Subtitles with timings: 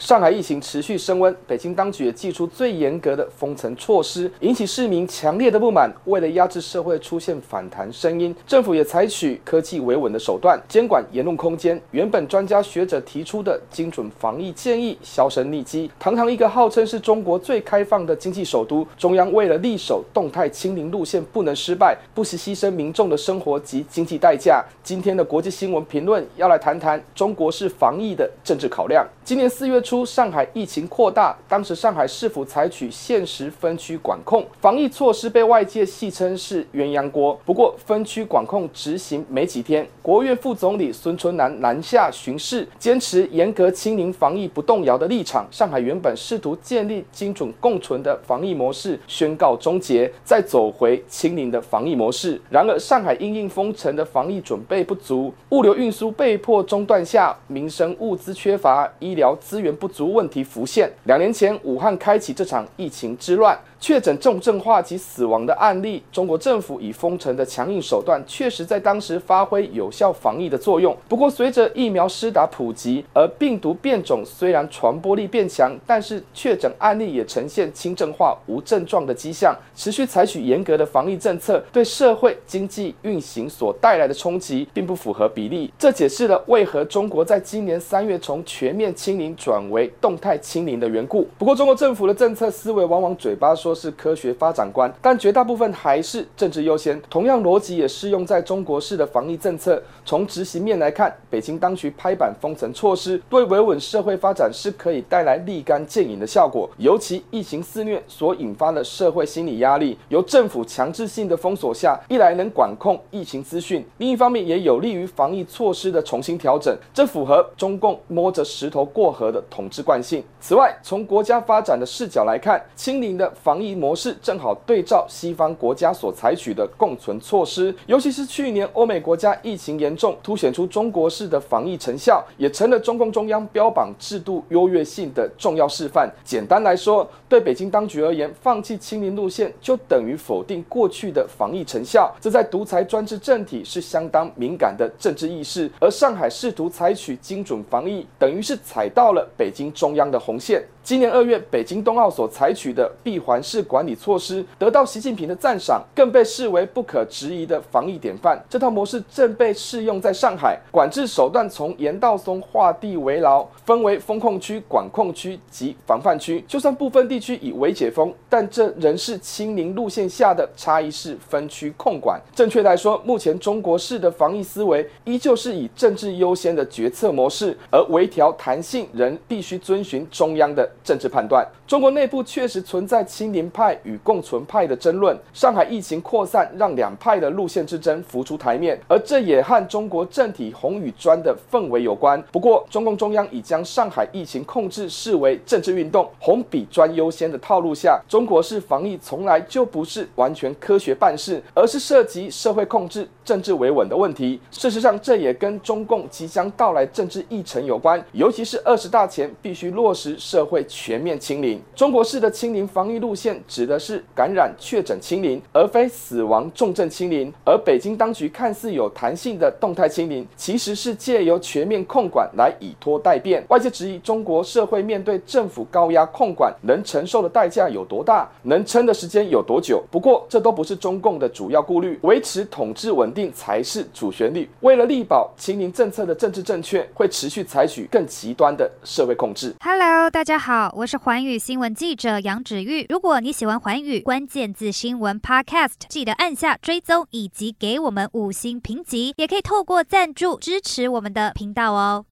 [0.00, 5.92] 上海疫情持续升温，北京当局也祭出最严格的封城措施，引起市民强烈的不满。
[6.06, 11.78] 为了压制社会出现反弹声音，政府也采取科技维稳的手段监管言论空间。
[11.90, 15.90] 原本专家学者提出的精准防疫建议销声匿迹。
[16.00, 24.64] 堂堂一个号称是中国最开放的经济首都，中央为了力守动态清零路线不能失败，不惜牺牲民众的生活及经济代价。
[24.82, 29.06] 今天的国际新闻评论要来谈谈中国式防疫的政治考量。
[29.22, 30.00] 今年四月初。
[30.00, 37.36] 初上海疫情扩大，当时上海市府采取限时分区管控，防疫措施被外界戏称是鸳鸯锅。
[37.44, 45.44] 不过分区管控执行没几天，国务院副总理孙春兰南下巡视，坚持严格清零防疫不动摇的立场。
[45.50, 52.40] 上海原本试图建立精准共存的防疫模式宣告终结，再走回清零的防疫模式。
[52.48, 59.76] 然而上海因应封城的防疫准备不足，物流运输被迫中断下，民生物资缺乏，医疗资源。
[59.80, 60.92] 不足问题浮现。
[61.04, 63.58] 两年前，武汉开启这场疫情之乱。
[63.80, 70.94] 确诊重症化及死亡的案例，中国政府以封城的强硬手段，确实在当时发挥有效防疫的作用。
[71.08, 79.56] 不过，随着疫苗施打普及，而病毒变种虽然传播力变强，但是确诊案例也呈现轻症化、无症状的迹象。
[79.74, 85.72] 持续采取严格的防疫政策，对社会经济运行所带来的冲击，并不符合比例。
[85.78, 91.26] 这解释了为何中国在今年三月从全面清零转为动态清零的缘故。
[91.38, 93.69] 不过，中国政府的政策思维往往嘴巴说。
[93.70, 97.00] 都是科学发展观，但绝大部分还是政治优先。
[97.08, 99.80] 同样逻辑也适用在中国式的防疫政策。
[100.04, 106.68] 从执行面来看，北京当局拍板封城措施，对维稳社会发展是可以带来立竿见影的效果。
[106.78, 116.76] 尤其疫情肆虐所引发的社会心理压力，由政府强制性的封锁下，一来能管控疫情资讯，另一方面也有利于防疫措施的重新调整。
[116.92, 120.24] 这符合中共摸着石头过河的统治惯性。
[120.40, 136.10] 此外，从国家发展的视角来看，清零的防防疫模式正好对照西方国家所采取的共存措施，尤其是去年欧美国家疫情严重，凸显出中国式的防疫成效，也成了中共中央标榜制度优越性的重要示范。
[136.24, 145.70] 简单来说，对北京当局而言，放弃清零路线就等于否定过去的防疫成效，这在独裁专制政体是相当敏感的政治意识。
[145.78, 150.64] 而上海试图采取精准防疫，等于是踩到了北京中央的红线。
[150.82, 158.40] 今年二月，北京冬奥所采取的闭环是管理措施得到习近平的赞赏，更被视为不可质疑的防疫典范。
[158.48, 166.44] 这套模式正被适用在上海，管制手段从严到松，画地为牢，分为封控区、管控区及防范区。
[166.46, 172.20] 就算部分地区已微解封，但这仍是清零路线下的差异式分区控管。
[172.32, 180.70] 正确来说，目前中国式的防疫思维依旧是以政治优先的决策模式，而微调弹性仍必须遵循中央的。
[180.84, 185.16] 政治判断，中国内部确实存在清零派与共存派的争论。
[185.32, 192.22] 上海疫情扩散让两派的路线之争浮出台面，而这也和中国政体红与专的氛围有关。
[192.32, 204.40] 不过，中共中央已将上海疫情控制视为政治运动，红比专优先的套路下，中国式防疫从来就不是完全科学办事，而是涉及社会控制、政治维稳的问题。
[204.50, 210.64] 事实上，这也跟中共即将到来政治议程有关，尤其是二十大前必须落实社会。
[210.70, 217.30] 全面清零，中国式的清零防疫路现指的是感染确诊清零，而非死亡重症清零。
[217.44, 223.44] 而北京当局看似有弹性的动态清零，其实是借由全面控管来以拖待变。
[223.50, 229.84] 外界质疑中国社会面对政府高压控管，能承受的代价有多大，能撑的时间有多久？
[229.90, 234.48] 不过这都不是中共的主要顾虑，维持统治稳定才是主旋律。
[234.60, 239.54] 为了力保清零政策的政治正确，会持续采取更极端的社会控制。
[239.60, 240.72] Hello，大家好。
[240.76, 242.86] 我是环宇新闻记者杨芷玉。
[242.88, 252.06] 如果如果你喜欢环宇关键字新闻 Podcast，记得按下追踪以及给我们五星评级，也可以透过赞助支持我们的频道哦。